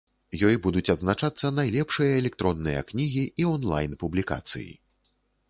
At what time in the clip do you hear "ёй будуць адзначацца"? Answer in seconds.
0.47-1.51